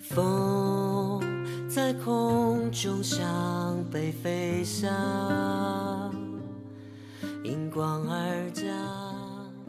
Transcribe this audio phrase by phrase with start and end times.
[0.00, 1.20] 风
[1.68, 4.88] 在空中向北飞翔，
[7.42, 8.64] 银光而降。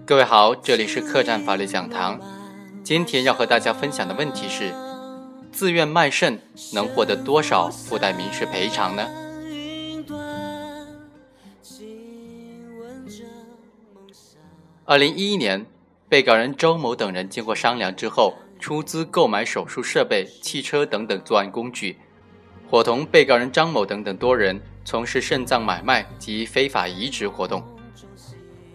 [0.06, 2.20] 各位好，这里是客栈法律讲堂。
[2.84, 4.72] 今天要和大家分享的问题是：
[5.52, 6.40] 自愿卖肾
[6.74, 9.08] 能获得多少附带民事赔偿呢？
[14.86, 15.66] 二零一一年，
[16.08, 21.98] 被告人周某等人经过商量之后，出资购买手术设备、汽车等等作案工具，
[22.70, 27.62] 伙同被告人张某等等多人从事肾脏买卖及非法移植活动。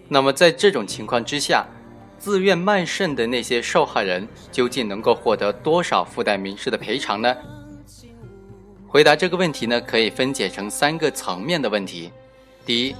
[0.06, 1.64] 那么，在这种情况之下，
[2.18, 7.34] 自愿卖肾的那些受害人究竟能够获得多少附带民事的赔偿呢？
[8.86, 12.12] 回答这个问题呢，可以分解成三个层面的问题：
[12.66, 12.94] 第一，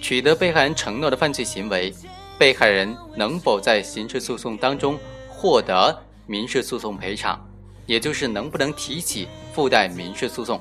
[0.00, 1.92] 取得被害人承诺的犯罪行为。
[2.38, 7.38] 被害人能否在刑事诉讼当中获得民事诉讼赔偿，
[7.84, 10.58] 也就是能不能提起附带民事诉讼？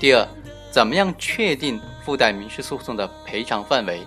[0.00, 0.26] 第二，
[0.70, 4.00] 怎么样确定附带民事诉讼的赔偿范围？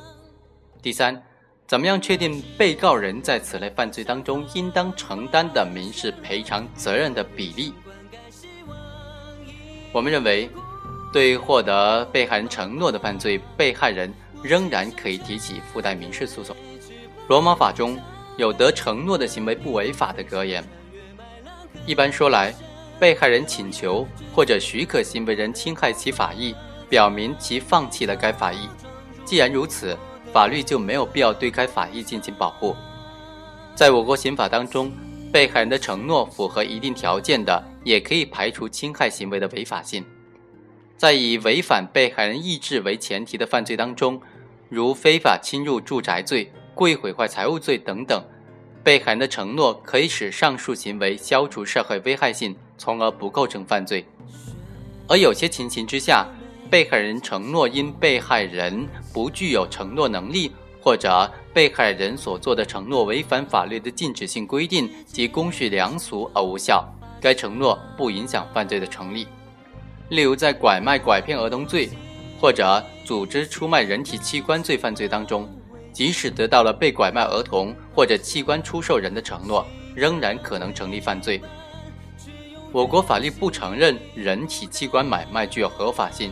[0.82, 1.22] 第三，
[1.68, 7.72] 怎么样确定被告人在此类犯罪当中应当承担的民事赔偿责任的比例？
[9.92, 10.50] 我们认为，
[11.14, 14.12] 对获得被害人承诺的犯罪，被害人。
[14.44, 16.56] 仍然可以提起附带民事诉讼。
[17.28, 17.98] 罗马法中
[18.38, 20.64] 有得承诺的行为不违法的格言。
[21.86, 22.54] 一般说来，
[23.00, 26.56] 被害人请求或者许可行为人侵害其法益，
[26.88, 28.70] 表明其放弃了该法益。
[29.26, 29.98] 既然如此，
[30.32, 32.76] 法律就没有必要对该法益进行保护。
[33.76, 34.92] 在我国刑法当中，
[35.32, 40.06] 被害人的承诺符合一定条件的，也可以排除侵害行为的违法性。
[40.98, 44.20] 在以违反被害人意志为前提的犯罪当中，
[44.68, 48.24] 如非法侵入住宅罪、故意毁坏财物罪等等，
[48.84, 54.06] 被害人的承诺可以使上述行为消除社会危害性，从而不构成犯罪。
[55.08, 56.28] 而有些情形之下，
[56.70, 66.88] 被害人承诺因被害人不具有承诺能力，或者被害人所做的承诺违反法律的禁止性规定及公序良俗而无效，
[67.20, 69.26] 该承诺不影响犯罪的成立。
[70.10, 71.90] 例如，在拐卖、拐骗儿童罪，
[72.40, 75.50] 或者组织出卖人体器官罪犯罪当中，
[75.98, 79.66] 即使得到了被拐卖儿童或者器官出售人的承诺，
[79.96, 81.42] 仍然可能成立犯罪。
[82.72, 86.32] 我国法律不承认人体器官买卖具有合法性，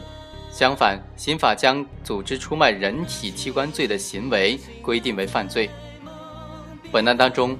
[0.51, 5.67] 相反，刑法将组织出卖人体器官罪的行为规定为犯罪。
[6.91, 7.57] 本案当中，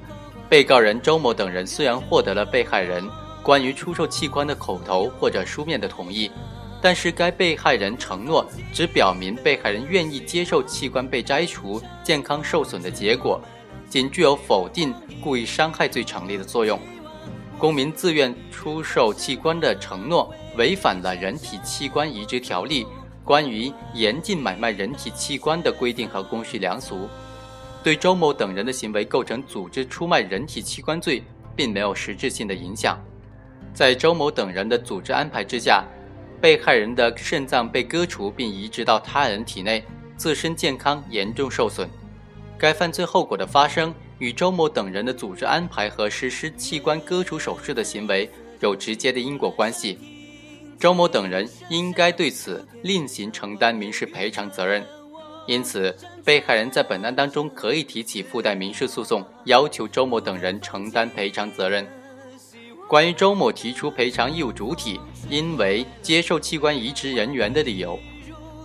[0.47, 3.03] 被告人周某等人虽然获得了被害人。
[3.41, 6.29] 关于出售器官的口头或者书面的同意，
[6.85, 13.41] 但是该被害人承诺只表明被害人愿意接受器官被摘除、健康受损的结果，
[13.89, 16.79] 仅具有否定故意伤害罪成立的作用。
[17.57, 22.83] 公民自愿出售器官的承诺违反了《人体器官移植条例》
[23.23, 27.09] 关于严禁买卖人体器官的规定和公序良俗，
[27.83, 31.23] 对周某等人的行为构成组织出卖人体器官罪，
[31.55, 32.95] 并没有实质性的影响。
[33.73, 35.83] 在周某等人的组织安排之下，
[36.45, 39.83] 被害人的肾脏被割除并移植到他人体内，
[40.15, 41.89] 自身健康严重受损。
[42.55, 48.29] 该犯罪后果的发生与周某等人的组织安排和实施器官割除手术的行为
[48.59, 49.97] 有直接的因果关系。
[50.79, 54.85] 周某等人应该对此另行承担民事赔偿责任。
[55.47, 61.87] 因此，被害人在本案当中可以提起附带民事诉讼，要求周某等人承担赔偿责任。
[62.87, 67.99] 关于周某提出赔偿义务主体因为接受器官移植人员的理由，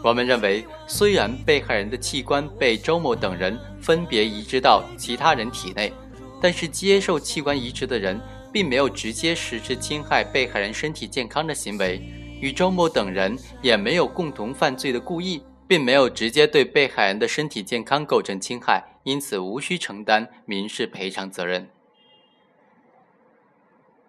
[0.05, 5.91] 我们认为，虽然被害人的器官被周某等人分别移植到其他人体内，
[6.39, 8.21] 但是接受器官移植的人
[8.53, 11.99] 并没有直接实施侵害被害人身体健康的行为，
[12.43, 21.67] 与周某等人也没有共同犯罪的故意，并没有直接对被害人的身体健康构成侵害，因此无需承担民事赔偿责任。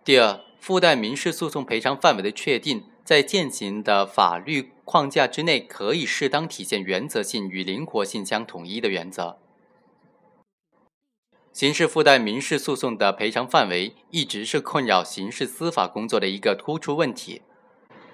[0.04, 9.38] 第二，附带民事诉讼赔偿范围的确定，在现行的法律框架之内，可以适当体现原则性与灵活性相统一的原则。
[11.54, 17.44] 刑事附带民事诉讼的赔偿范围一直是困扰刑事司法工作的一个突出问题。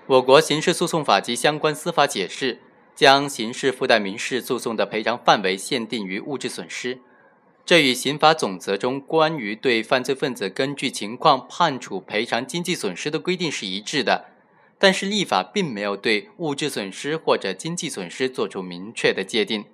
[0.08, 2.60] 我国刑事诉讼法及相关司法解释
[2.96, 7.00] 将刑事附带民事诉讼的赔偿范围限定于物质损失。
[7.68, 14.28] 这与刑法总则中关于对犯罪分子根据情况判处赔偿经济损失的规定是一致的，
[14.80, 19.66] 但是立法并没有对物质损失或者经济损失作出明确的界定。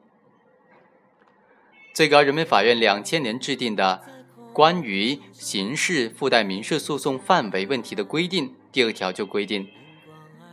[1.93, 4.01] 最高人民法院两千年制定的
[4.51, 9.67] 《关于刑事附带民事诉讼范围问题的规定第二条就规定，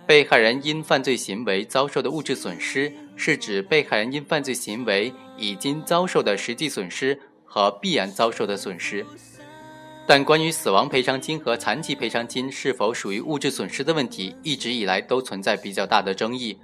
[0.06, 7.18] 被害人因犯罪行为遭受的物质损失，是指被害人因犯罪行为已经遭受的实际损失
[7.50, 9.04] 和必然遭受的损失。
[10.06, 16.58] 但关于死亡赔偿金和残疾赔偿金是否属于物质损失的问题，一直以来都存在比较大的争议。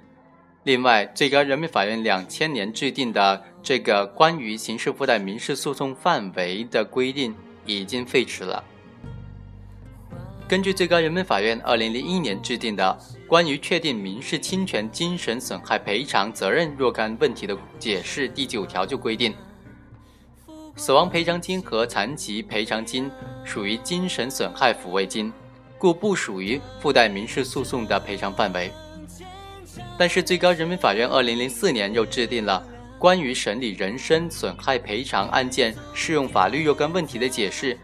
[0.63, 7.33] 另外，最高人民法院两千年制定的这个关于刑事附带民事诉讼范围的规定
[7.65, 8.63] 已经废止了。
[10.45, 12.97] 根据最高人民法院二零零一年制定的
[13.27, 19.33] 关于确定民事侵权精神损害赔偿责任若干问题的解释第九条就规定。
[20.77, 23.11] 死亡赔偿金和残疾赔偿金
[23.43, 25.33] 属于精神损害抚慰金，
[25.79, 28.71] 故不属于附带民事诉讼的赔偿范围。
[29.97, 32.63] 但是，最高人民法院二零零四年又制定了
[32.99, 37.75] 关于审理人身损害赔偿案件适用法律若干问题的解释，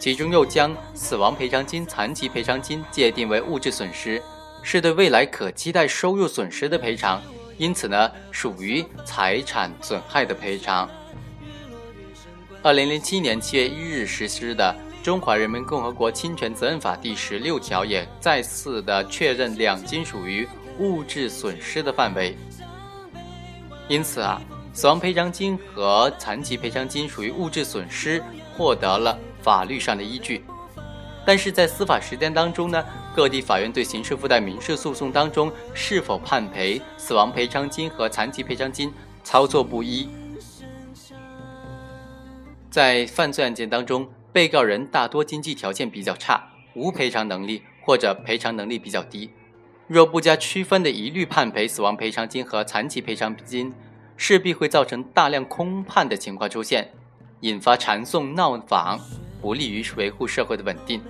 [0.00, 4.20] 其中又将死亡赔偿金、残疾赔偿金界定为物质损失，
[4.62, 7.22] 是对未来可期待收入损失的赔偿，
[7.56, 10.90] 因此呢，属于财产损害的赔偿。
[12.62, 20.46] 二零零七年七月一日实施的《中华人民共和国侵权责任法》第十六条也再次的确认两金属于
[20.78, 22.36] 物质损失的范围。
[23.88, 24.42] 因此啊，
[24.74, 28.22] 死亡赔偿金和残疾赔偿金属于物质损失，
[28.54, 30.44] 获得了法律上的依据。
[31.24, 32.84] 但是在司法实践当中呢，
[33.16, 38.92] 各地法院对刑事附带民事诉讼当中是否判赔死亡赔偿金和残疾赔偿金
[39.24, 40.06] 操作不一。
[42.70, 46.40] 在犯罪案件当中，被告人大多经济条件比较差，
[46.74, 49.28] 无赔偿能力或者赔偿能力比较低。
[49.88, 53.72] 若不加区分的一律判赔死亡赔偿金和残疾赔偿金，
[54.16, 56.92] 势必会造成大量空判的情况出现，
[57.40, 59.00] 引发缠讼闹访，
[59.42, 61.02] 不利于维护社会的稳定。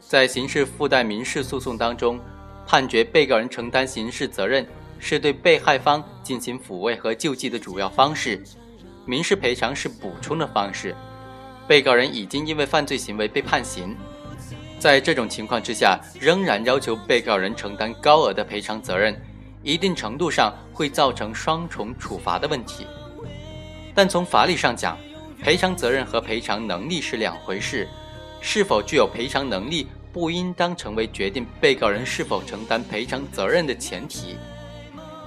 [0.00, 2.18] 在刑事附带民事诉讼当中，
[2.66, 4.66] 判决被告人承担刑事责任，
[4.98, 8.42] 是对被害方进行抚慰和救济的主要方式。
[9.06, 10.94] 民事赔偿是补充的方式，
[11.68, 13.96] 被告人已经因为犯罪行为被判刑，
[14.80, 19.16] 在这种情况之下，仍然要求被告人承担高额的赔偿责任，
[19.62, 22.84] 一定程度上会造成双重处罚的问题。
[23.94, 24.98] 但从法理上讲，
[25.40, 27.88] 赔偿责任和赔偿能力是两回事，
[28.40, 34.36] 是否具有赔偿能力，不应当成为决定被告人是否承担赔偿责任的前提。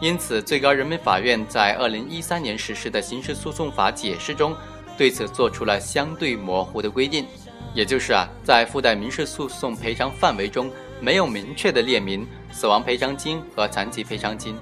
[0.01, 4.55] 因此，最高人民法院在二零一三年实施的刑事诉讼法解释中，
[4.97, 7.25] 对此做出了相对模糊的规定，
[7.73, 14.57] 也就是啊，在附带民事诉讼赔偿范围中没有明确的列明死亡赔偿金和残疾赔偿金，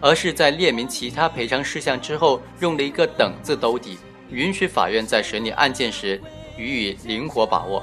[0.00, 3.98] 而是在列明其他赔偿事项之后，用了一个等字兜底，
[4.30, 6.20] 允许法院在审理案件时
[6.58, 7.82] 予以灵活把握。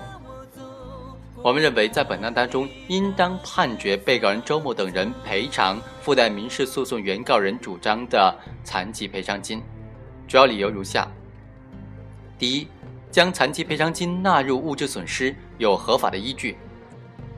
[1.41, 9.59] 我们认为，在本案当中，应当判决被告人周某等人赔偿附带民事诉讼原告人主张的残疾赔偿金。
[10.27, 11.11] 主要理由如下：
[12.37, 12.67] 第一，
[13.09, 16.57] 将残疾赔偿金纳入物质损失有合法的依据。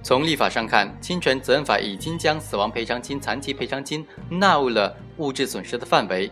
[0.04, 6.30] 从立法上看，《侵权责任法》已经将死亡赔偿金、残疾赔偿金纳入了物质损失的范围，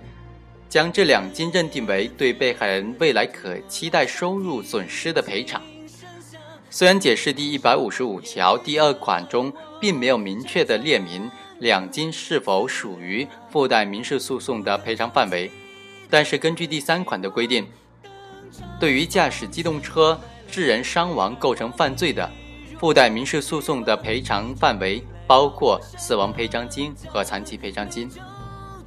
[0.67, 5.61] 将这两金认定为对被害人未来可期待收入损失的赔偿。
[6.69, 15.49] 虽然解释第一百五十五条第二款中并没有明确的列明两金是否属于附带民事诉讼的赔偿范围，
[16.09, 17.65] 但是根据第三款的规定，
[18.79, 20.19] 对于驾驶机动车
[20.51, 22.29] 致人伤亡构成犯罪的，
[22.77, 28.09] 附带民事诉讼的赔偿范围包括死亡赔偿金和残疾赔偿金。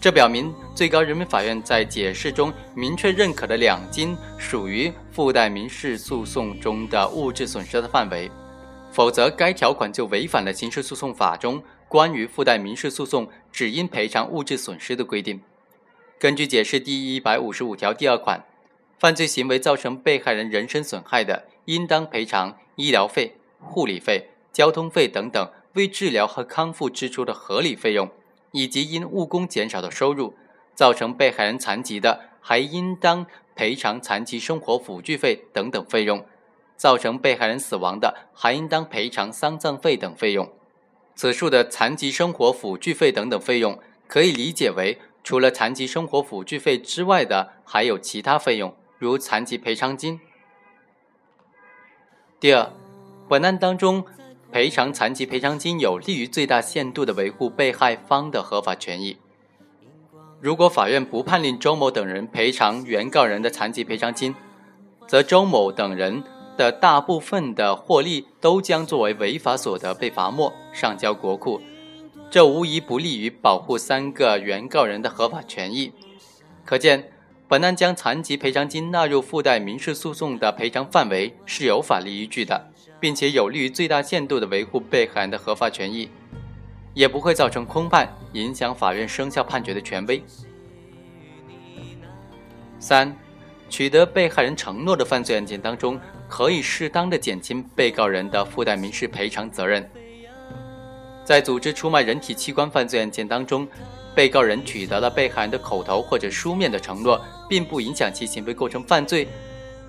[0.01, 8.31] 这表明最高人民法院在解释中明确认可的两金属于附带民事诉讼中的物质损失的范围，
[8.93, 15.40] 否则该条款就违反了刑事诉讼法中关于附带民事诉讼只应赔偿物质损失的规定。
[16.18, 18.45] 根据解释第一百五十五条第二款，
[18.99, 28.11] 犯罪行为造成被害人人身损害的，应当赔偿医疗费、护理费、交通费等等为治疗和康复支出的合理费用。
[28.52, 30.35] 以及因误工减少的收入
[30.75, 36.21] 造成被害人残疾的，还应当赔偿残疾生活抚恤费等等费用；
[36.75, 40.50] 造成被害人死亡的，还应当赔偿丧葬费等费用。
[41.19, 50.21] 此处的残疾生活抚恤费等等费用，可以理解为除了残疾生活抚恤费之外的，还有其他费用，如残疾赔偿金。
[52.39, 52.73] 第二，
[53.29, 54.05] 本案当中。
[54.51, 59.19] 赔偿残疾赔偿金有利于最大限度地维护被害方的合法权益。
[60.41, 64.35] 如果法院不判令周某等人赔偿原告人的残疾赔偿金，
[65.07, 66.23] 则周某等人
[66.59, 71.61] 的大部分的获利都将作为违法所得被罚没，上交国库，
[72.29, 75.93] 这无疑不利于保护三个原告人的合法权益。
[76.65, 77.12] 可见，
[77.47, 86.11] 本案将残疾赔偿金纳入附带民事诉讼的赔偿范围是有法律依据的，并且有利于最大限度的维护被害人的合法权益，
[86.93, 90.21] 也不会造成空判，影响法院生效判决的权威。
[92.81, 93.17] 三。
[93.71, 99.89] 取得被害人承诺的犯罪案件当中，可以适当的减轻被告人的附带民事赔偿责任。
[101.25, 103.67] 在组织出卖人体器官犯罪案件当中，
[104.15, 109.27] 被告人取得了被害人的口头或者书面的承诺，并不影响其行为构成犯罪。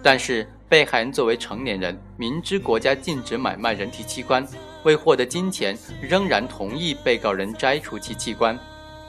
[0.01, 4.45] 但是，被害人作为成年人，明知国家禁止买卖人体器官，
[4.83, 8.57] 为获得金钱，仍然同意被告人摘除其器官，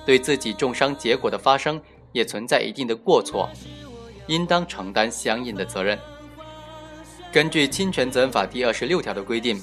[0.05, 1.81] 对自己重伤结果的发生
[2.13, 3.49] 也存在一定的过错。
[4.27, 5.99] 应当承担相应的责任。
[7.33, 9.63] 根据侵权责任法第二十六条的规定，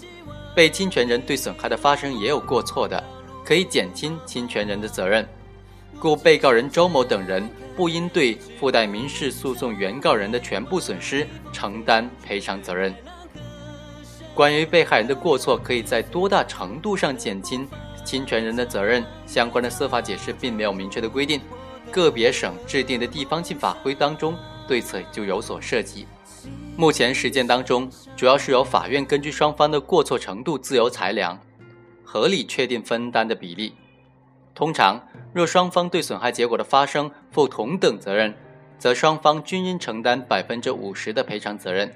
[0.56, 3.04] 被侵权人对损害的发生也有过错的，
[3.44, 5.28] 可以减轻侵权人的责任。
[6.00, 12.96] 故被告人周某等人不应对附带民事诉讼原告人的全部损失承担赔偿责任。
[14.34, 17.68] 关于被害人的过错可以在多大程度上减轻
[18.06, 21.42] 侵权人的责任，相关的司法解释并没有明确的规定，
[21.92, 24.34] 个别省制定的地方性法规当中。
[24.68, 26.06] 对此就有所涉及。
[26.78, 31.40] 目前实践当中，主要是由法院根据双方的过错程度自由裁量，
[32.04, 33.74] 合理确定分担的比例。
[34.54, 35.04] 通常，
[35.34, 38.32] 若双方对损害结果的发生负同等责任，
[38.78, 41.92] 则双方均应承担百分之五十的赔偿责任。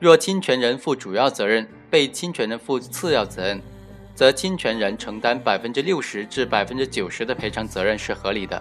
[0.00, 3.62] 若侵权人负主要责任，被侵权人负次要责任，
[4.12, 8.60] 则侵权人承担百分之六十至百分之九十的赔偿责任是合理的。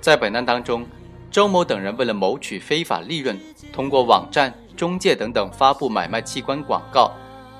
[0.00, 0.86] 在本案当中。
[1.28, 3.38] 周某等人为了谋取非法利润，
[3.72, 7.12] 通过网站、中介等等发布买卖器官广告。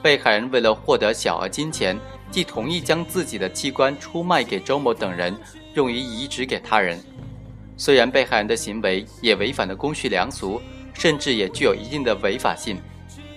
[0.02, 1.98] 被害人为了获得小额金钱，
[2.30, 5.36] 即同意将自己的器官出卖给周某等人，
[5.74, 6.98] 用于移植给他人。
[7.76, 10.60] 虽然被害人的行为也违反了公序良俗，
[10.94, 12.80] 甚至也具有一定的违法性，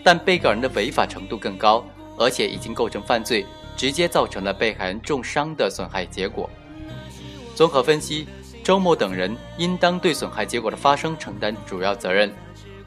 [0.04, 1.84] 但被告人的违法程度更高，
[2.18, 3.46] 而且已经构成犯罪，
[3.76, 6.50] 直接造成了被害人重伤的损害结果。
[7.56, 8.28] 综合分析。
[8.62, 12.32] 周某等人应当对损害结果的发生承担主要责任，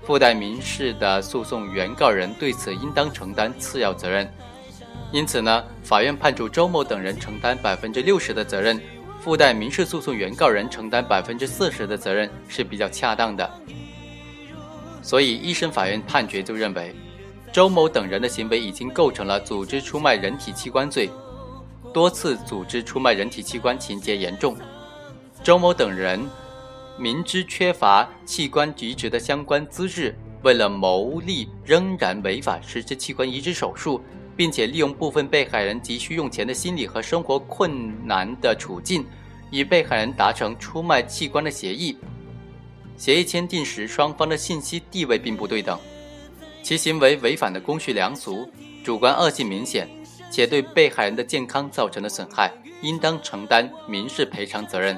[0.05, 4.29] 附带民事的诉讼原告人对此应当承担次要责任。
[5.13, 8.81] 因此呢，法院判处周某等人承担百分之六十的责任，
[9.21, 13.49] 附带民事诉讼原告人承担百分之四十的责任是比较恰当的。
[15.03, 16.95] 所以，一审法院判决就认为，
[17.53, 21.11] 周某等人的行为已经构成了组织出卖人体器官罪，
[21.93, 24.57] 多次组织出卖人体器官，情节严重。
[25.43, 26.25] 周某等人
[27.03, 34.01] 明知缺乏器官移植的相关资质，为了牟利，仍然违法实施器官移植手术，
[34.37, 39.05] 并且利用部分被害人急需用钱的心理和生活困难的处境，
[39.51, 41.99] 与被害人达成出卖器官的协议。
[42.97, 45.77] 协议签订时，双方的信息地位并不对等，
[46.63, 48.49] 其行为违反了公序良俗，
[48.85, 49.89] 主观恶性明显，
[50.31, 54.97] 且对被害人的健康造成了损害，应当承担民事赔偿责任。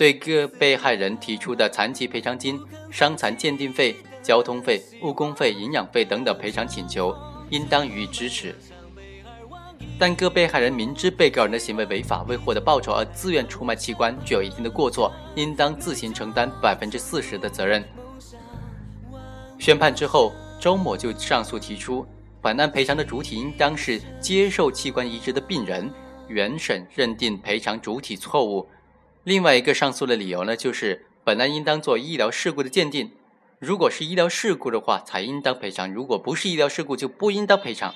[0.00, 2.58] 对各被害人提出的残疾赔偿金、
[2.90, 7.14] 伤残鉴定费、交通费、误工费、营养费等等赔偿请求，
[7.50, 8.54] 应当予以支持。
[9.98, 17.84] 但各被害人明知被告人的行为违法，为获得报酬而自愿出卖器官，具有一定的过错，应当自行承担百分之四十的责任。
[19.58, 22.06] 宣判之后，周某就上诉提出，
[22.40, 25.92] 本案赔偿的主体应当是接受器官移植的病人。
[26.26, 28.66] 原审认定赔偿主体错误。
[29.30, 33.12] 另外一个上诉的理由呢，就是本案应当做医疗事故的鉴定，
[33.60, 37.94] 如果是医疗事故的话，才应当赔偿；如果不是医疗事故，就不应当赔偿。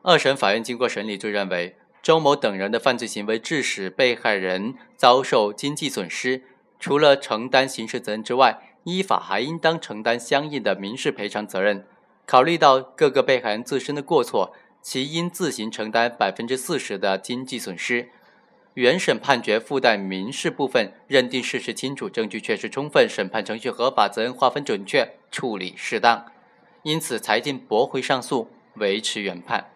[0.00, 6.44] 二审法院经过审理，就认为周某等人的犯罪行为致使被害人遭受经济损失，
[6.80, 11.86] 除了承担刑事责任之外，依法还应当承担相应的民事赔偿责任。
[12.24, 18.08] 考虑到各个被害人自身的过错，其应自行承担百分之四十的经济损失。
[18.78, 26.26] 原审判决附带民事部分认定事实清楚，证据确实充分，审判程序合法，责任划分准确，处理适当，
[26.84, 29.72] 因此裁定驳回上诉，维持原判。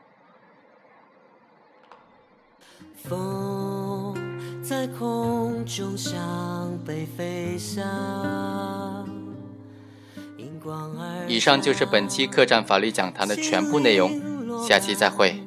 [3.02, 4.14] 风
[4.62, 7.84] 在空中向北飞翔。
[11.26, 15.42] 以上就是本期客栈法律讲坛的全部内容，下期再会。